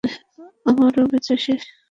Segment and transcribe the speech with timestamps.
[0.65, 1.61] আমারও বেচা শেষ।